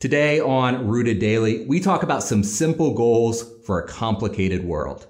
Today 0.00 0.40
on 0.40 0.88
Rooted 0.88 1.18
Daily, 1.18 1.66
we 1.66 1.78
talk 1.78 2.02
about 2.02 2.22
some 2.22 2.42
simple 2.42 2.94
goals 2.94 3.44
for 3.66 3.78
a 3.78 3.86
complicated 3.86 4.64
world. 4.64 5.06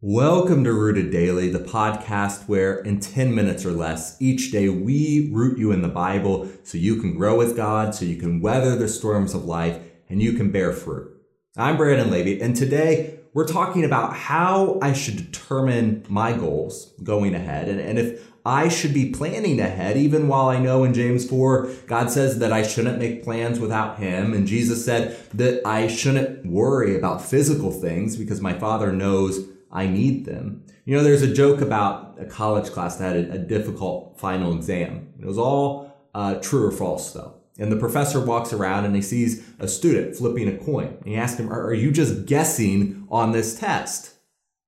Welcome 0.00 0.62
to 0.62 0.72
Rooted 0.72 1.10
Daily, 1.10 1.48
the 1.48 1.58
podcast 1.58 2.46
where 2.46 2.78
in 2.78 3.00
10 3.00 3.34
minutes 3.34 3.66
or 3.66 3.72
less 3.72 4.16
each 4.22 4.52
day 4.52 4.68
we 4.68 5.30
root 5.32 5.58
you 5.58 5.72
in 5.72 5.82
the 5.82 5.88
Bible 5.88 6.48
so 6.62 6.78
you 6.78 7.00
can 7.00 7.16
grow 7.16 7.36
with 7.36 7.56
God, 7.56 7.92
so 7.92 8.04
you 8.04 8.14
can 8.14 8.40
weather 8.40 8.76
the 8.76 8.86
storms 8.86 9.34
of 9.34 9.44
life, 9.44 9.80
and 10.08 10.22
you 10.22 10.34
can 10.34 10.52
bear 10.52 10.72
fruit. 10.72 11.10
I'm 11.56 11.76
Brandon 11.76 12.08
Levy, 12.08 12.40
and 12.40 12.54
today 12.54 13.18
we're 13.34 13.46
talking 13.46 13.84
about 13.84 14.16
how 14.16 14.78
I 14.80 14.92
should 14.94 15.16
determine 15.16 16.06
my 16.08 16.32
goals 16.32 16.94
going 17.02 17.34
ahead 17.34 17.68
and, 17.68 17.80
and 17.80 17.98
if 17.98 18.30
I 18.46 18.68
should 18.68 18.92
be 18.92 19.10
planning 19.10 19.58
ahead, 19.58 19.96
even 19.96 20.28
while 20.28 20.48
I 20.48 20.58
know 20.58 20.84
in 20.84 20.92
James 20.92 21.26
4, 21.26 21.66
God 21.86 22.10
says 22.10 22.40
that 22.40 22.52
I 22.52 22.62
shouldn't 22.62 22.98
make 22.98 23.24
plans 23.24 23.58
without 23.58 23.98
Him. 23.98 24.34
And 24.34 24.46
Jesus 24.46 24.84
said 24.84 25.18
that 25.32 25.66
I 25.66 25.88
shouldn't 25.88 26.44
worry 26.44 26.94
about 26.94 27.24
physical 27.24 27.70
things 27.70 28.16
because 28.16 28.42
my 28.42 28.52
Father 28.52 28.92
knows 28.92 29.48
I 29.72 29.86
need 29.86 30.26
them. 30.26 30.62
You 30.84 30.94
know, 30.94 31.02
there's 31.02 31.22
a 31.22 31.32
joke 31.32 31.62
about 31.62 32.16
a 32.20 32.26
college 32.26 32.70
class 32.70 32.96
that 32.96 33.16
had 33.16 33.30
a, 33.34 33.38
difficult 33.38 34.20
final 34.20 34.54
exam. 34.54 35.14
It 35.18 35.24
was 35.24 35.38
all 35.38 36.08
uh, 36.14 36.34
true 36.34 36.66
or 36.66 36.70
false, 36.70 37.12
though. 37.12 37.34
And 37.58 37.70
the 37.70 37.76
professor 37.76 38.20
walks 38.20 38.52
around 38.52 38.84
and 38.84 38.96
he 38.96 39.02
sees 39.02 39.48
a 39.60 39.68
student 39.68 40.16
flipping 40.16 40.48
a 40.48 40.58
coin. 40.58 40.96
And 40.98 41.06
he 41.06 41.16
asks 41.16 41.38
him, 41.38 41.52
Are 41.52 41.72
you 41.72 41.92
just 41.92 42.26
guessing 42.26 43.06
on 43.10 43.32
this 43.32 43.58
test? 43.58 44.14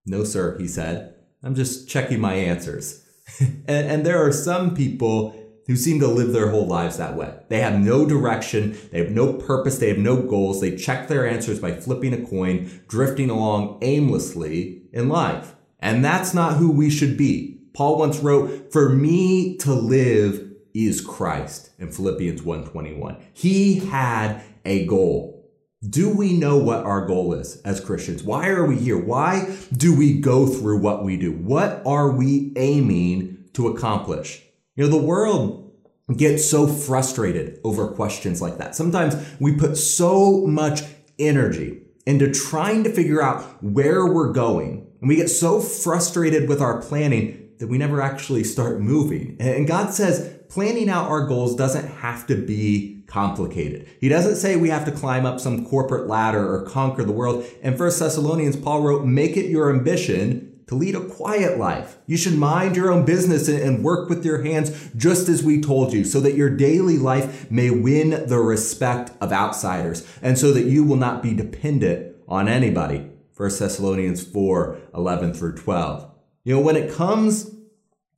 No, 0.04 0.22
sir, 0.22 0.56
he 0.58 0.68
said. 0.68 1.14
I'm 1.42 1.54
just 1.54 1.88
checking 1.88 2.20
my 2.20 2.34
answers. 2.34 3.04
and, 3.40 3.66
and 3.68 4.06
there 4.06 4.24
are 4.24 4.32
some 4.32 4.74
people 4.74 5.34
who 5.66 5.74
seem 5.74 5.98
to 5.98 6.06
live 6.06 6.32
their 6.32 6.50
whole 6.50 6.66
lives 6.66 6.96
that 6.96 7.16
way. 7.16 7.34
They 7.48 7.58
have 7.58 7.80
no 7.80 8.06
direction, 8.06 8.78
they 8.92 8.98
have 8.98 9.10
no 9.10 9.32
purpose, 9.32 9.78
they 9.78 9.88
have 9.88 9.98
no 9.98 10.22
goals. 10.22 10.60
They 10.60 10.76
check 10.76 11.08
their 11.08 11.28
answers 11.28 11.58
by 11.58 11.72
flipping 11.72 12.12
a 12.12 12.24
coin, 12.24 12.82
drifting 12.86 13.30
along 13.30 13.80
aimlessly 13.82 14.82
in 14.92 15.08
life. 15.08 15.56
And 15.80 16.04
that's 16.04 16.32
not 16.32 16.56
who 16.56 16.70
we 16.70 16.88
should 16.88 17.16
be. 17.16 17.60
Paul 17.74 17.98
once 17.98 18.20
wrote, 18.20 18.72
"For 18.72 18.88
me 18.88 19.56
to 19.58 19.74
live 19.74 20.46
is 20.84 21.00
Christ" 21.00 21.70
in 21.78 21.90
Philippians 21.90 22.42
1:21. 22.42 23.16
He 23.32 23.76
had 23.76 24.42
a 24.64 24.84
goal. 24.86 25.50
Do 25.88 26.10
we 26.10 26.36
know 26.36 26.56
what 26.56 26.84
our 26.84 27.06
goal 27.06 27.32
is 27.34 27.60
as 27.62 27.80
Christians? 27.80 28.22
Why 28.22 28.48
are 28.48 28.66
we 28.66 28.76
here? 28.76 28.98
Why 28.98 29.56
do 29.76 29.96
we 29.96 30.20
go 30.20 30.46
through 30.46 30.80
what 30.80 31.04
we 31.04 31.16
do? 31.16 31.32
What 31.32 31.82
are 31.86 32.10
we 32.10 32.52
aiming 32.56 33.38
to 33.52 33.68
accomplish? 33.68 34.42
You 34.74 34.84
know, 34.84 34.90
the 34.90 35.04
world 35.04 35.70
gets 36.16 36.44
so 36.44 36.66
frustrated 36.66 37.60
over 37.64 37.88
questions 37.88 38.40
like 38.40 38.58
that. 38.58 38.74
Sometimes 38.74 39.16
we 39.40 39.54
put 39.54 39.76
so 39.76 40.46
much 40.46 40.82
energy 41.18 41.82
into 42.06 42.30
trying 42.30 42.84
to 42.84 42.92
figure 42.92 43.22
out 43.22 43.62
where 43.62 44.06
we're 44.06 44.32
going, 44.32 44.86
and 45.00 45.08
we 45.08 45.16
get 45.16 45.28
so 45.28 45.60
frustrated 45.60 46.48
with 46.48 46.60
our 46.60 46.80
planning 46.80 47.45
that 47.58 47.68
we 47.68 47.78
never 47.78 48.00
actually 48.00 48.44
start 48.44 48.80
moving. 48.80 49.36
And 49.40 49.66
God 49.66 49.92
says 49.92 50.36
planning 50.48 50.88
out 50.88 51.08
our 51.08 51.26
goals 51.26 51.56
doesn't 51.56 51.86
have 51.86 52.26
to 52.26 52.36
be 52.36 53.02
complicated. 53.06 53.88
He 54.00 54.08
doesn't 54.08 54.36
say 54.36 54.56
we 54.56 54.68
have 54.68 54.84
to 54.84 54.92
climb 54.92 55.26
up 55.26 55.40
some 55.40 55.66
corporate 55.66 56.06
ladder 56.06 56.54
or 56.54 56.66
conquer 56.66 57.04
the 57.04 57.12
world. 57.12 57.46
In 57.62 57.76
1 57.76 57.78
Thessalonians, 57.78 58.56
Paul 58.56 58.82
wrote, 58.82 59.04
make 59.04 59.36
it 59.36 59.46
your 59.46 59.70
ambition 59.70 60.52
to 60.66 60.74
lead 60.74 60.96
a 60.96 61.04
quiet 61.04 61.58
life. 61.58 61.96
You 62.06 62.16
should 62.16 62.34
mind 62.34 62.74
your 62.74 62.90
own 62.90 63.04
business 63.04 63.48
and 63.48 63.84
work 63.84 64.08
with 64.08 64.24
your 64.24 64.42
hands 64.42 64.90
just 64.96 65.28
as 65.28 65.42
we 65.42 65.60
told 65.60 65.92
you 65.92 66.04
so 66.04 66.20
that 66.20 66.34
your 66.34 66.50
daily 66.50 66.98
life 66.98 67.48
may 67.50 67.70
win 67.70 68.26
the 68.26 68.38
respect 68.38 69.12
of 69.20 69.32
outsiders 69.32 70.06
and 70.22 70.36
so 70.36 70.52
that 70.52 70.64
you 70.64 70.82
will 70.82 70.96
not 70.96 71.22
be 71.22 71.34
dependent 71.34 72.16
on 72.26 72.48
anybody. 72.48 73.08
1 73.36 73.50
Thessalonians 73.50 74.26
4, 74.26 74.78
11 74.94 75.34
through 75.34 75.54
12. 75.54 76.15
You 76.46 76.54
know, 76.54 76.60
when 76.60 76.76
it 76.76 76.94
comes 76.94 77.52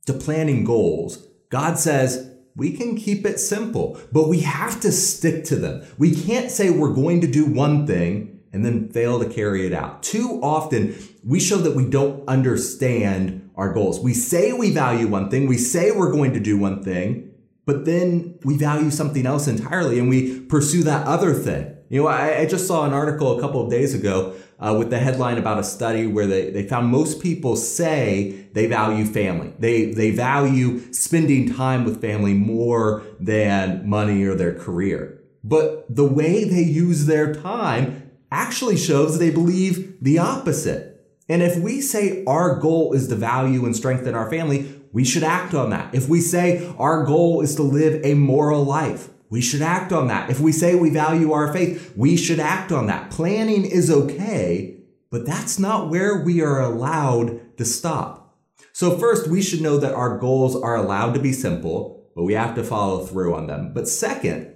to 0.05 0.13
planning 0.13 0.63
goals, 0.63 1.25
God 1.49 1.79
says, 1.79 2.29
we 2.55 2.73
can 2.73 2.95
keep 2.95 3.25
it 3.25 3.39
simple, 3.39 3.99
but 4.11 4.29
we 4.29 4.41
have 4.41 4.79
to 4.81 4.91
stick 4.91 5.45
to 5.45 5.55
them. 5.55 5.83
We 5.97 6.13
can't 6.13 6.51
say 6.51 6.69
we're 6.69 6.93
going 6.93 7.21
to 7.21 7.27
do 7.27 7.47
one 7.47 7.87
thing 7.87 8.41
and 8.53 8.63
then 8.63 8.89
fail 8.89 9.19
to 9.19 9.27
carry 9.27 9.65
it 9.65 9.73
out. 9.73 10.03
Too 10.03 10.39
often, 10.43 10.95
we 11.25 11.39
show 11.39 11.57
that 11.57 11.75
we 11.75 11.85
don't 11.85 12.27
understand 12.29 13.49
our 13.55 13.73
goals. 13.73 13.99
We 13.99 14.13
say 14.13 14.53
we 14.53 14.69
value 14.69 15.07
one 15.07 15.31
thing, 15.31 15.47
we 15.47 15.57
say 15.57 15.89
we're 15.89 16.11
going 16.11 16.33
to 16.33 16.39
do 16.39 16.55
one 16.55 16.83
thing, 16.83 17.31
but 17.65 17.85
then 17.85 18.37
we 18.43 18.57
value 18.57 18.91
something 18.91 19.25
else 19.25 19.47
entirely 19.47 19.97
and 19.97 20.07
we 20.07 20.41
pursue 20.41 20.83
that 20.83 21.07
other 21.07 21.33
thing. 21.33 21.75
You 21.89 22.03
know, 22.03 22.07
I, 22.07 22.41
I 22.41 22.45
just 22.45 22.67
saw 22.67 22.85
an 22.85 22.93
article 22.93 23.35
a 23.35 23.41
couple 23.41 23.63
of 23.63 23.71
days 23.71 23.95
ago 23.95 24.35
uh, 24.59 24.75
with 24.77 24.89
the 24.89 24.99
headline 24.99 25.37
about 25.37 25.59
a 25.59 25.63
study 25.63 26.05
where 26.05 26.27
they, 26.27 26.49
they 26.49 26.63
found 26.63 26.87
most 26.87 27.21
people 27.21 27.55
say 27.55 28.47
they 28.53 28.67
value 28.67 29.05
family. 29.05 29.53
They, 29.57 29.85
they 29.93 30.11
value 30.11 30.91
spending 30.91 31.53
time 31.53 31.85
with 31.85 32.01
family 32.01 32.33
more 32.33 33.03
than 33.19 33.87
money 33.87 34.23
or 34.23 34.35
their 34.35 34.53
career. 34.53 35.21
But 35.43 35.85
the 35.93 36.05
way 36.05 36.43
they 36.43 36.63
use 36.63 37.05
their 37.05 37.33
time 37.33 38.11
actually 38.31 38.77
shows 38.77 39.17
they 39.17 39.31
believe 39.31 39.97
the 40.01 40.19
opposite. 40.19 40.89
And 41.29 41.41
if 41.41 41.57
we 41.57 41.79
say 41.79 42.25
our 42.25 42.59
goal 42.59 42.93
is 42.93 43.07
to 43.07 43.15
value 43.15 43.65
and 43.65 43.75
strengthen 43.75 44.15
our 44.15 44.29
family, 44.29 44.75
we 44.91 45.05
should 45.05 45.23
act 45.23 45.53
on 45.53 45.69
that. 45.69 45.93
If 45.93 46.09
we 46.09 46.19
say 46.19 46.73
our 46.77 47.05
goal 47.05 47.41
is 47.41 47.55
to 47.55 47.63
live 47.63 48.03
a 48.03 48.15
moral 48.15 48.63
life, 48.63 49.09
we 49.29 49.41
should 49.41 49.61
act 49.61 49.93
on 49.93 50.07
that. 50.07 50.29
If 50.29 50.39
we 50.39 50.51
say 50.51 50.75
we 50.75 50.89
value 50.89 51.31
our 51.31 51.53
faith, 51.53 51.93
we 51.95 52.17
should 52.17 52.39
act 52.39 52.71
on 52.71 52.87
that. 52.87 53.11
Planning 53.11 53.63
is 53.63 53.91
okay, 53.91 54.77
but 55.11 55.25
that's 55.25 55.59
not 55.59 55.89
where 55.89 56.23
we 56.23 56.41
are 56.41 56.61
allowed 56.61 57.57
to 57.57 57.65
stop. 57.65 58.37
So 58.73 58.97
first, 58.97 59.27
we 59.27 59.41
should 59.41 59.61
know 59.61 59.77
that 59.77 59.93
our 59.93 60.17
goals 60.17 60.55
are 60.55 60.75
allowed 60.75 61.13
to 61.13 61.19
be 61.19 61.33
simple, 61.33 62.09
but 62.15 62.23
we 62.23 62.33
have 62.33 62.55
to 62.55 62.63
follow 62.63 63.05
through 63.05 63.35
on 63.35 63.47
them. 63.47 63.71
But 63.73 63.87
second, 63.87 64.53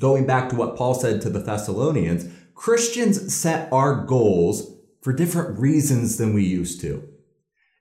going 0.00 0.24
back 0.24 0.48
to 0.50 0.56
what 0.56 0.76
Paul 0.76 0.94
said 0.94 1.20
to 1.22 1.30
the 1.30 1.40
Thessalonians, 1.40 2.32
Christians 2.54 3.34
set 3.34 3.72
our 3.72 4.04
goals 4.04 4.76
for 5.00 5.12
different 5.12 5.58
reasons 5.58 6.16
than 6.16 6.32
we 6.32 6.44
used 6.44 6.80
to. 6.82 7.08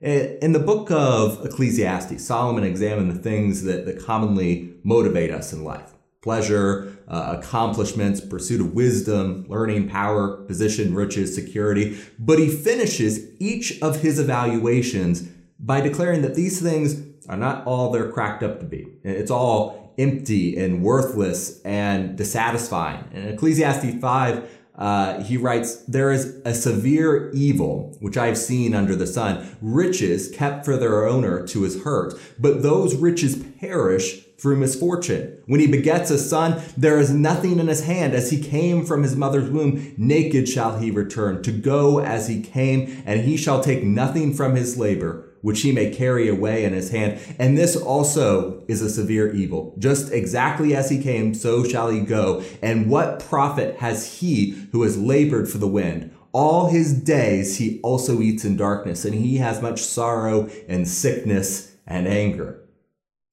Eh, 0.01 0.37
in 0.41 0.53
the 0.53 0.59
book 0.59 0.89
of 0.89 1.45
Ecclesiastes, 1.45 2.25
Solomon 2.25 2.63
examined 2.63 3.11
the 3.11 3.21
things 3.21 3.63
that, 3.63 3.85
that 3.85 4.03
commonly 4.03 4.73
motivate 4.83 5.29
us 5.29 5.53
in 5.53 5.63
life 5.63 5.93
pleasure, 6.21 6.97
uh, 7.07 7.37
accomplishments, 7.39 8.21
pursuit 8.21 8.61
of 8.61 8.73
wisdom, 8.73 9.45
learning, 9.47 9.89
power, 9.89 10.37
position, 10.43 10.93
riches, 10.93 11.33
security. 11.33 11.97
But 12.19 12.37
he 12.37 12.47
finishes 12.47 13.25
each 13.39 13.81
of 13.81 14.01
his 14.01 14.19
evaluations 14.19 15.27
by 15.59 15.81
declaring 15.81 16.21
that 16.21 16.35
these 16.35 16.61
things 16.61 17.01
are 17.27 17.37
not 17.37 17.65
all 17.65 17.91
they're 17.91 18.11
cracked 18.11 18.43
up 18.43 18.59
to 18.59 18.65
be. 18.65 18.87
It's 19.03 19.31
all 19.31 19.93
empty 19.97 20.57
and 20.57 20.83
worthless 20.83 21.61
and 21.61 22.17
dissatisfying. 22.17 23.03
In 23.13 23.27
Ecclesiastes 23.27 23.99
5, 23.99 24.49
uh, 24.81 25.21
he 25.21 25.37
writes, 25.37 25.75
There 25.83 26.11
is 26.11 26.41
a 26.43 26.55
severe 26.55 27.29
evil 27.33 27.95
which 27.99 28.17
I 28.17 28.25
have 28.25 28.37
seen 28.37 28.73
under 28.73 28.95
the 28.95 29.05
sun, 29.05 29.55
riches 29.61 30.31
kept 30.31 30.65
for 30.65 30.75
their 30.75 31.07
owner 31.07 31.45
to 31.49 31.61
his 31.61 31.83
hurt, 31.83 32.15
but 32.39 32.63
those 32.63 32.95
riches 32.95 33.35
perish 33.59 34.25
through 34.39 34.55
misfortune. 34.55 35.37
When 35.45 35.59
he 35.59 35.67
begets 35.67 36.09
a 36.09 36.17
son, 36.17 36.63
there 36.75 36.97
is 36.97 37.13
nothing 37.13 37.59
in 37.59 37.67
his 37.67 37.85
hand. 37.85 38.15
As 38.15 38.31
he 38.31 38.41
came 38.41 38.83
from 38.83 39.03
his 39.03 39.15
mother's 39.15 39.51
womb, 39.51 39.93
naked 39.97 40.49
shall 40.49 40.79
he 40.79 40.89
return, 40.89 41.43
to 41.43 41.51
go 41.51 41.99
as 41.99 42.27
he 42.27 42.41
came, 42.41 43.03
and 43.05 43.21
he 43.21 43.37
shall 43.37 43.63
take 43.63 43.83
nothing 43.83 44.33
from 44.33 44.55
his 44.55 44.79
labor, 44.79 45.30
which 45.41 45.61
he 45.61 45.71
may 45.71 45.89
carry 45.89 46.27
away 46.27 46.63
in 46.63 46.73
his 46.73 46.91
hand. 46.91 47.19
And 47.37 47.57
this 47.57 47.75
also 47.75 48.63
is 48.67 48.81
a 48.81 48.89
severe 48.89 49.33
evil. 49.33 49.75
Just 49.77 50.11
exactly 50.11 50.75
as 50.75 50.89
he 50.89 51.01
came, 51.01 51.33
so 51.33 51.63
shall 51.63 51.89
he 51.89 52.01
go. 52.01 52.43
And 52.61 52.89
what 52.89 53.19
profit 53.19 53.77
has 53.77 54.19
he 54.19 54.51
who 54.71 54.83
has 54.83 54.97
labored 54.97 55.49
for 55.49 55.57
the 55.57 55.67
wind? 55.67 56.15
All 56.31 56.69
his 56.69 56.93
days 56.93 57.57
he 57.57 57.79
also 57.81 58.21
eats 58.21 58.45
in 58.45 58.55
darkness, 58.55 59.03
and 59.03 59.13
he 59.13 59.37
has 59.37 59.61
much 59.61 59.81
sorrow 59.81 60.49
and 60.67 60.87
sickness 60.87 61.75
and 61.85 62.07
anger. 62.07 62.61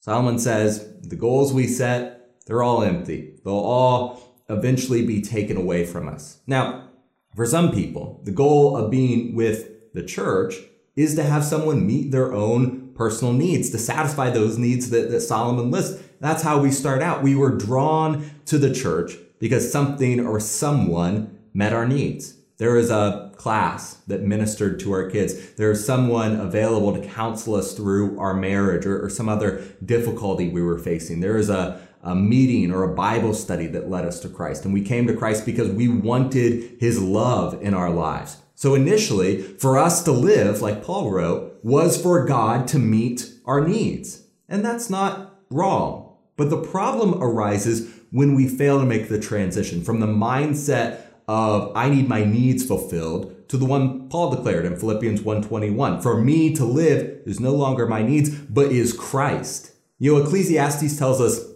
Solomon 0.00 0.38
says 0.38 0.86
the 1.02 1.16
goals 1.16 1.52
we 1.52 1.66
set, 1.66 2.44
they're 2.46 2.62
all 2.62 2.82
empty. 2.82 3.34
They'll 3.44 3.54
all 3.54 4.20
eventually 4.48 5.04
be 5.04 5.20
taken 5.20 5.56
away 5.56 5.84
from 5.84 6.08
us. 6.08 6.40
Now, 6.46 6.88
for 7.36 7.46
some 7.46 7.70
people, 7.70 8.20
the 8.24 8.32
goal 8.32 8.76
of 8.76 8.90
being 8.90 9.34
with 9.34 9.92
the 9.92 10.02
church 10.02 10.54
is 10.98 11.14
to 11.14 11.22
have 11.22 11.44
someone 11.44 11.86
meet 11.86 12.10
their 12.10 12.32
own 12.34 12.88
personal 12.94 13.32
needs, 13.32 13.70
to 13.70 13.78
satisfy 13.78 14.30
those 14.30 14.58
needs 14.58 14.90
that, 14.90 15.10
that 15.12 15.20
Solomon 15.20 15.70
lists. 15.70 16.02
That's 16.18 16.42
how 16.42 16.58
we 16.58 16.72
start 16.72 17.02
out. 17.02 17.22
We 17.22 17.36
were 17.36 17.56
drawn 17.56 18.28
to 18.46 18.58
the 18.58 18.74
church 18.74 19.12
because 19.38 19.70
something 19.70 20.18
or 20.18 20.40
someone 20.40 21.38
met 21.54 21.72
our 21.72 21.86
needs. 21.86 22.34
There 22.56 22.76
is 22.76 22.90
a 22.90 23.32
class 23.36 23.94
that 24.08 24.22
ministered 24.22 24.80
to 24.80 24.90
our 24.90 25.08
kids. 25.08 25.52
There 25.52 25.70
is 25.70 25.86
someone 25.86 26.40
available 26.40 26.92
to 26.92 27.08
counsel 27.08 27.54
us 27.54 27.74
through 27.74 28.18
our 28.18 28.34
marriage 28.34 28.84
or, 28.84 29.04
or 29.04 29.08
some 29.08 29.28
other 29.28 29.62
difficulty 29.84 30.48
we 30.48 30.62
were 30.62 30.80
facing. 30.80 31.20
There 31.20 31.36
is 31.36 31.48
a, 31.48 31.80
a 32.02 32.16
meeting 32.16 32.72
or 32.72 32.82
a 32.82 32.92
Bible 32.92 33.34
study 33.34 33.68
that 33.68 33.88
led 33.88 34.04
us 34.04 34.18
to 34.20 34.28
Christ. 34.28 34.64
And 34.64 34.74
we 34.74 34.82
came 34.82 35.06
to 35.06 35.14
Christ 35.14 35.46
because 35.46 35.70
we 35.70 35.86
wanted 35.86 36.78
his 36.80 37.00
love 37.00 37.62
in 37.62 37.74
our 37.74 37.90
lives. 37.90 38.38
So 38.58 38.74
initially, 38.74 39.40
for 39.40 39.78
us 39.78 40.02
to 40.02 40.10
live, 40.10 40.60
like 40.60 40.82
Paul 40.82 41.12
wrote, 41.12 41.60
was 41.62 42.02
for 42.02 42.24
God 42.24 42.66
to 42.68 42.78
meet 42.80 43.30
our 43.46 43.64
needs. 43.64 44.24
And 44.48 44.64
that's 44.64 44.90
not 44.90 45.38
wrong. 45.48 46.16
But 46.36 46.50
the 46.50 46.60
problem 46.60 47.22
arises 47.22 47.88
when 48.10 48.34
we 48.34 48.48
fail 48.48 48.80
to 48.80 48.84
make 48.84 49.08
the 49.08 49.20
transition 49.20 49.84
from 49.84 50.00
the 50.00 50.08
mindset 50.08 51.02
of 51.28 51.70
I 51.76 51.88
need 51.88 52.08
my 52.08 52.24
needs 52.24 52.66
fulfilled 52.66 53.48
to 53.48 53.56
the 53.56 53.64
one 53.64 54.08
Paul 54.08 54.34
declared 54.34 54.64
in 54.64 54.76
Philippians 54.76 55.20
1:21. 55.20 56.02
For 56.02 56.20
me 56.20 56.52
to 56.54 56.64
live 56.64 57.20
is 57.26 57.38
no 57.38 57.54
longer 57.54 57.86
my 57.86 58.02
needs, 58.02 58.30
but 58.30 58.72
is 58.72 58.92
Christ. 58.92 59.70
You 60.00 60.16
know, 60.16 60.24
Ecclesiastes 60.24 60.98
tells 60.98 61.20
us 61.20 61.46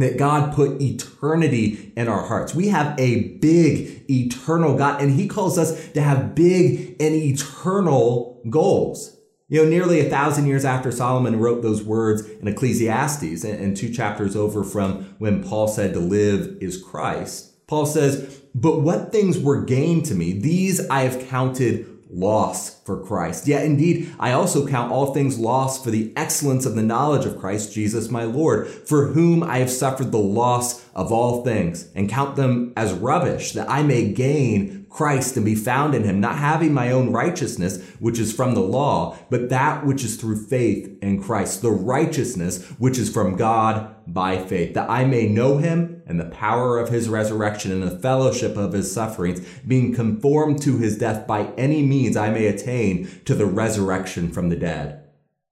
that 0.00 0.16
God 0.16 0.54
put 0.54 0.80
eternity 0.80 1.92
in 1.96 2.08
our 2.08 2.26
hearts. 2.26 2.54
We 2.54 2.68
have 2.68 2.98
a 2.98 3.34
big 3.38 4.04
eternal 4.10 4.76
God, 4.76 5.00
and 5.00 5.12
He 5.12 5.28
calls 5.28 5.58
us 5.58 5.90
to 5.92 6.00
have 6.00 6.34
big 6.34 6.96
and 7.00 7.14
eternal 7.14 8.40
goals. 8.48 9.16
You 9.48 9.62
know, 9.62 9.68
nearly 9.70 10.00
a 10.00 10.10
thousand 10.10 10.46
years 10.46 10.64
after 10.64 10.92
Solomon 10.92 11.38
wrote 11.38 11.62
those 11.62 11.82
words 11.82 12.22
in 12.22 12.46
Ecclesiastes, 12.48 13.44
and 13.44 13.76
two 13.76 13.90
chapters 13.90 14.36
over 14.36 14.62
from 14.62 15.14
when 15.18 15.42
Paul 15.42 15.68
said 15.68 15.94
to 15.94 16.00
live 16.00 16.58
is 16.60 16.82
Christ, 16.82 17.66
Paul 17.66 17.86
says, 17.86 18.42
But 18.54 18.80
what 18.80 19.12
things 19.12 19.38
were 19.38 19.62
gained 19.62 20.06
to 20.06 20.14
me, 20.14 20.32
these 20.32 20.86
I 20.88 21.00
have 21.02 21.28
counted 21.28 21.97
loss 22.10 22.80
for 22.82 23.02
Christ. 23.02 23.46
Yet 23.46 23.64
indeed, 23.64 24.14
I 24.18 24.32
also 24.32 24.66
count 24.66 24.92
all 24.92 25.12
things 25.12 25.38
lost 25.38 25.84
for 25.84 25.90
the 25.90 26.12
excellence 26.16 26.64
of 26.64 26.74
the 26.74 26.82
knowledge 26.82 27.26
of 27.26 27.38
Christ 27.38 27.72
Jesus 27.72 28.10
my 28.10 28.24
Lord, 28.24 28.66
for 28.66 29.08
whom 29.08 29.42
I 29.42 29.58
have 29.58 29.70
suffered 29.70 30.12
the 30.12 30.18
loss 30.18 30.86
of 30.94 31.12
all 31.12 31.44
things, 31.44 31.88
and 31.94 32.08
count 32.08 32.36
them 32.36 32.72
as 32.76 32.92
rubbish, 32.92 33.52
that 33.52 33.70
I 33.70 33.82
may 33.82 34.12
gain 34.12 34.77
Christ 34.88 35.36
and 35.36 35.44
be 35.44 35.54
found 35.54 35.94
in 35.94 36.04
him, 36.04 36.20
not 36.20 36.38
having 36.38 36.72
my 36.72 36.90
own 36.90 37.12
righteousness, 37.12 37.82
which 37.98 38.18
is 38.18 38.32
from 38.32 38.54
the 38.54 38.60
law, 38.60 39.16
but 39.30 39.48
that 39.50 39.84
which 39.84 40.02
is 40.04 40.16
through 40.16 40.44
faith 40.46 40.96
in 41.02 41.22
Christ, 41.22 41.62
the 41.62 41.70
righteousness 41.70 42.64
which 42.78 42.98
is 42.98 43.12
from 43.12 43.36
God 43.36 43.94
by 44.06 44.38
faith, 44.38 44.74
that 44.74 44.88
I 44.88 45.04
may 45.04 45.28
know 45.28 45.58
him 45.58 46.02
and 46.06 46.18
the 46.18 46.24
power 46.24 46.78
of 46.78 46.88
his 46.88 47.08
resurrection 47.08 47.70
and 47.70 47.82
the 47.82 47.98
fellowship 47.98 48.56
of 48.56 48.72
his 48.72 48.90
sufferings, 48.90 49.46
being 49.66 49.94
conformed 49.94 50.62
to 50.62 50.78
his 50.78 50.96
death 50.96 51.26
by 51.26 51.52
any 51.58 51.82
means 51.82 52.16
I 52.16 52.30
may 52.30 52.46
attain 52.46 53.08
to 53.26 53.34
the 53.34 53.46
resurrection 53.46 54.30
from 54.30 54.48
the 54.48 54.56
dead. 54.56 55.04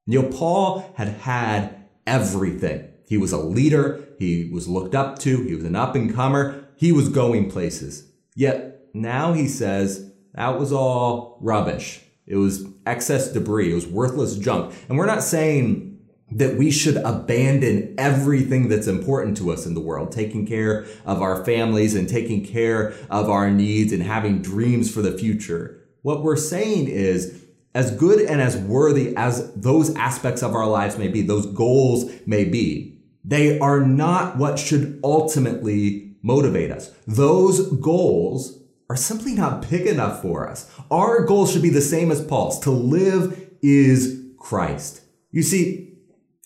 You 0.07 0.23
know, 0.23 0.29
Paul 0.29 0.93
had 0.97 1.09
had 1.09 1.85
everything. 2.07 2.89
He 3.09 3.17
was 3.17 3.33
a 3.33 3.39
leader. 3.39 4.09
He 4.19 4.51
was 4.53 4.69
looked 4.69 4.95
up 4.95 5.19
to. 5.21 5.43
He 5.43 5.55
was 5.55 5.65
an 5.65 5.77
up 5.77 5.95
and 5.95 6.15
comer. 6.15 6.69
He 6.77 6.93
was 6.93 7.09
going 7.09 7.51
places. 7.51 8.11
Yet 8.35 8.76
now 9.03 9.33
he 9.33 9.49
says 9.49 10.11
that 10.35 10.59
was 10.59 10.73
all 10.73 11.39
rubbish. 11.41 12.03
It 12.27 12.37
was 12.37 12.65
excess 12.87 13.33
debris. 13.33 13.73
It 13.73 13.75
was 13.75 13.87
worthless 13.87 14.37
junk. 14.37 14.75
And 14.89 14.99
we're 14.99 15.07
not 15.07 15.23
saying 15.23 15.99
that 16.33 16.57
we 16.57 16.71
should 16.71 16.97
abandon 16.97 17.95
everything 17.99 18.69
that's 18.69 18.89
important 18.89 19.37
to 19.37 19.53
us 19.53 19.65
in 19.65 19.75
the 19.75 19.81
world, 19.81 20.11
taking 20.11 20.45
care 20.45 20.85
of 21.05 21.23
our 21.23 21.45
families 21.45 21.95
and 21.95 22.09
taking 22.09 22.45
care 22.45 22.95
of 23.09 23.31
our 23.31 23.51
needs 23.51 23.93
and 23.93 24.03
having 24.03 24.43
dreams 24.43 24.93
for 24.93 25.03
the 25.03 25.17
future. 25.17 25.81
What 26.03 26.23
we're 26.23 26.37
saying 26.37 26.89
is, 26.89 27.45
as 27.75 27.95
good 27.95 28.21
and 28.21 28.41
as 28.41 28.57
worthy 28.57 29.15
as 29.17 29.53
those 29.55 29.95
aspects 29.97 30.43
of 30.43 30.55
our 30.55 30.67
lives 30.67 30.99
may 30.99 31.09
be, 31.09 31.23
those 31.23 31.47
goals 31.47 32.11
may 32.27 32.45
be, 32.45 32.99
they 33.23 33.59
are 33.59 33.81
not 33.81 34.37
what 34.37 34.59
should 34.59 34.99
ultimately 35.05 36.17
motivate 36.23 36.73
us. 36.73 36.91
Those 37.07 37.71
goals 37.73 38.59
are 38.89 38.97
simply 38.97 39.35
not 39.35 39.69
big 39.69 39.87
enough 39.87 40.23
for 40.23 40.49
us. 40.49 40.71
Our 40.91 41.25
goal 41.25 41.47
should 41.47 41.63
be 41.63 41.71
the 41.71 41.81
same 41.81 42.11
as 42.11 42.25
Paul's. 42.25 42.61
To 42.61 42.71
live 42.71 43.51
is 43.63 44.23
Christ. 44.39 45.03
You 45.31 45.43
see, 45.43 45.95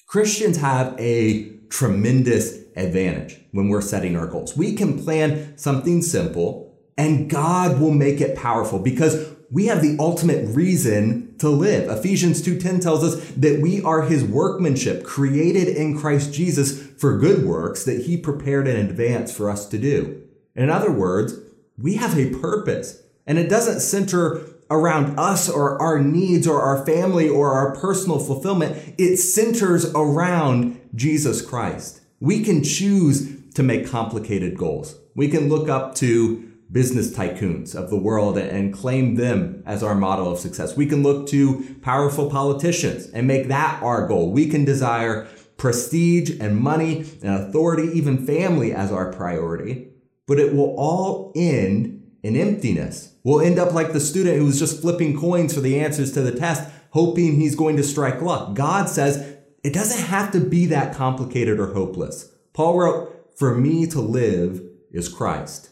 Christians 0.06 0.56
have 0.56 0.98
a 0.98 1.50
tremendous 1.68 2.58
advantage 2.76 3.38
when 3.52 3.68
we're 3.68 3.82
setting 3.82 4.16
our 4.16 4.26
goals. 4.26 4.56
We 4.56 4.74
can 4.74 5.02
plan 5.02 5.56
something 5.58 6.02
simple 6.02 6.78
and 6.96 7.30
God 7.30 7.80
will 7.80 7.92
make 7.92 8.20
it 8.20 8.36
powerful 8.36 8.78
because 8.78 9.34
we 9.50 9.66
have 9.66 9.82
the 9.82 9.96
ultimate 9.98 10.54
reason 10.54 11.34
to 11.38 11.48
live. 11.48 11.90
Ephesians 11.90 12.40
2:10 12.42 12.80
tells 12.80 13.02
us 13.02 13.20
that 13.36 13.60
we 13.60 13.82
are 13.82 14.02
his 14.02 14.22
workmanship 14.22 15.02
created 15.02 15.68
in 15.68 15.98
Christ 15.98 16.32
Jesus 16.32 16.78
for 16.98 17.18
good 17.18 17.44
works 17.44 17.84
that 17.84 18.02
he 18.02 18.16
prepared 18.16 18.68
in 18.68 18.76
advance 18.76 19.32
for 19.32 19.50
us 19.50 19.66
to 19.66 19.78
do. 19.78 20.16
In 20.54 20.70
other 20.70 20.90
words, 20.90 21.34
we 21.80 21.94
have 21.94 22.18
a 22.18 22.30
purpose 22.30 23.02
and 23.26 23.38
it 23.38 23.48
doesn't 23.48 23.80
center 23.80 24.40
around 24.70 25.18
us 25.18 25.48
or 25.48 25.80
our 25.82 26.00
needs 26.00 26.46
or 26.46 26.62
our 26.62 26.84
family 26.86 27.28
or 27.28 27.52
our 27.52 27.74
personal 27.76 28.18
fulfillment. 28.18 28.94
It 28.98 29.16
centers 29.16 29.92
around 29.94 30.80
Jesus 30.94 31.42
Christ. 31.42 32.00
We 32.20 32.42
can 32.42 32.62
choose 32.62 33.36
to 33.54 33.62
make 33.62 33.88
complicated 33.88 34.56
goals. 34.56 34.98
We 35.14 35.28
can 35.28 35.48
look 35.48 35.68
up 35.68 35.94
to 35.96 36.46
business 36.70 37.12
tycoons 37.12 37.74
of 37.74 37.90
the 37.90 37.96
world 37.96 38.38
and 38.38 38.72
claim 38.72 39.16
them 39.16 39.62
as 39.66 39.82
our 39.82 39.96
model 39.96 40.30
of 40.30 40.38
success. 40.38 40.76
We 40.76 40.86
can 40.86 41.02
look 41.02 41.26
to 41.28 41.76
powerful 41.82 42.30
politicians 42.30 43.08
and 43.08 43.26
make 43.26 43.48
that 43.48 43.82
our 43.82 44.06
goal. 44.06 44.30
We 44.30 44.48
can 44.48 44.64
desire 44.64 45.26
prestige 45.56 46.38
and 46.40 46.56
money 46.56 47.04
and 47.22 47.34
authority, 47.34 47.90
even 47.98 48.24
family 48.24 48.72
as 48.72 48.92
our 48.92 49.12
priority 49.12 49.89
but 50.30 50.38
it 50.38 50.54
will 50.54 50.76
all 50.78 51.32
end 51.34 52.08
in 52.22 52.36
emptiness. 52.36 53.16
We'll 53.24 53.40
end 53.40 53.58
up 53.58 53.72
like 53.72 53.92
the 53.92 53.98
student 53.98 54.38
who's 54.38 54.60
just 54.60 54.80
flipping 54.80 55.18
coins 55.18 55.52
for 55.52 55.60
the 55.60 55.80
answers 55.80 56.12
to 56.12 56.22
the 56.22 56.30
test, 56.30 56.70
hoping 56.90 57.34
he's 57.34 57.56
going 57.56 57.76
to 57.78 57.82
strike 57.82 58.22
luck. 58.22 58.54
God 58.54 58.88
says 58.88 59.38
it 59.64 59.74
doesn't 59.74 60.06
have 60.06 60.30
to 60.30 60.38
be 60.38 60.66
that 60.66 60.94
complicated 60.94 61.58
or 61.58 61.74
hopeless. 61.74 62.32
Paul 62.52 62.78
wrote, 62.78 63.32
For 63.38 63.56
me 63.56 63.88
to 63.88 64.00
live 64.00 64.62
is 64.92 65.08
Christ. 65.08 65.70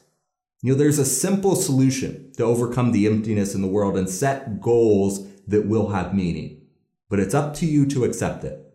You 0.61 0.73
know, 0.73 0.79
there's 0.79 0.99
a 0.99 1.05
simple 1.05 1.55
solution 1.55 2.33
to 2.37 2.43
overcome 2.43 2.91
the 2.91 3.07
emptiness 3.07 3.55
in 3.55 3.63
the 3.63 3.69
world 3.69 3.97
and 3.97 4.11
set 4.11 4.61
goals 4.61 5.25
that 5.47 5.69
will 5.69 5.91
have 5.91 6.17
meaning, 6.17 6.63
but 7.09 7.21
it's 7.21 7.33
up 7.33 7.55
to 7.59 7.67
you 7.67 7.87
to 7.87 8.03
accept 8.03 8.43
it. 8.43 8.68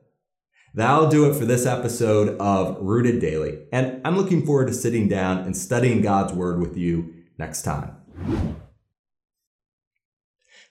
That'll 0.76 1.08
do 1.08 1.30
it 1.30 1.36
for 1.36 1.46
this 1.46 1.68
episode 1.68 2.36
of 2.40 2.78
Rooted 2.82 3.22
Daily. 3.22 3.60
And 3.72 4.02
I'm 4.04 4.18
looking 4.18 4.44
forward 4.44 4.68
to 4.70 4.74
sitting 4.74 5.08
down 5.08 5.40
and 5.40 5.56
studying 5.56 6.02
God's 6.02 6.34
Word 6.34 6.60
with 6.60 6.76
you 6.76 7.14
next 7.38 7.62
time. 7.62 7.96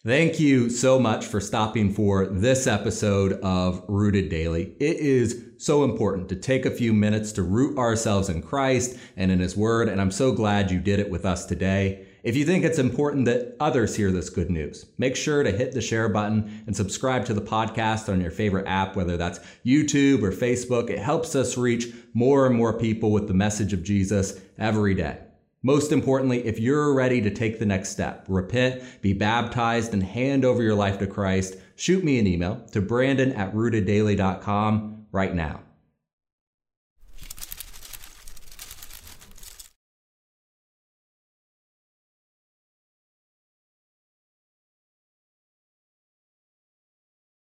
Thank 0.04 0.40
you 0.40 0.68
so 0.70 0.98
much 0.98 1.26
for 1.26 1.40
stopping 1.40 1.94
for 1.94 2.26
this 2.26 2.66
episode 2.66 3.34
of 3.44 3.84
Rooted 3.86 4.28
Daily. 4.28 4.74
It 4.80 4.96
is 4.96 5.40
so 5.58 5.84
important 5.84 6.28
to 6.30 6.36
take 6.36 6.66
a 6.66 6.72
few 6.72 6.92
minutes 6.92 7.30
to 7.32 7.42
root 7.44 7.78
ourselves 7.78 8.28
in 8.28 8.42
Christ 8.42 8.98
and 9.16 9.30
in 9.30 9.38
His 9.38 9.56
Word, 9.56 9.88
and 9.88 10.00
I'm 10.00 10.10
so 10.10 10.32
glad 10.32 10.72
you 10.72 10.80
did 10.80 10.98
it 10.98 11.10
with 11.10 11.24
us 11.24 11.46
today. 11.46 12.08
If 12.22 12.36
you 12.36 12.44
think 12.44 12.64
it's 12.64 12.78
important 12.78 13.24
that 13.24 13.56
others 13.58 13.96
hear 13.96 14.12
this 14.12 14.30
good 14.30 14.48
news, 14.48 14.86
make 14.96 15.16
sure 15.16 15.42
to 15.42 15.50
hit 15.50 15.72
the 15.72 15.80
share 15.80 16.08
button 16.08 16.62
and 16.68 16.76
subscribe 16.76 17.24
to 17.24 17.34
the 17.34 17.40
podcast 17.40 18.08
on 18.08 18.20
your 18.20 18.30
favorite 18.30 18.68
app, 18.68 18.94
whether 18.94 19.16
that's 19.16 19.40
YouTube 19.66 20.22
or 20.22 20.30
Facebook. 20.30 20.88
It 20.88 21.00
helps 21.00 21.34
us 21.34 21.58
reach 21.58 21.88
more 22.14 22.46
and 22.46 22.54
more 22.54 22.78
people 22.78 23.10
with 23.10 23.26
the 23.26 23.34
message 23.34 23.72
of 23.72 23.82
Jesus 23.82 24.40
every 24.56 24.94
day. 24.94 25.18
Most 25.64 25.90
importantly, 25.90 26.46
if 26.46 26.60
you're 26.60 26.94
ready 26.94 27.20
to 27.22 27.30
take 27.30 27.58
the 27.58 27.66
next 27.66 27.90
step, 27.90 28.24
repent, 28.28 28.84
be 29.00 29.12
baptized, 29.12 29.92
and 29.92 30.02
hand 30.02 30.44
over 30.44 30.62
your 30.62 30.74
life 30.76 30.98
to 31.00 31.08
Christ, 31.08 31.56
shoot 31.74 32.04
me 32.04 32.20
an 32.20 32.28
email 32.28 32.60
to 32.70 32.80
brandon 32.80 33.32
at 33.32 33.52
rooteddaily.com 33.52 35.06
right 35.10 35.34
now. 35.34 35.60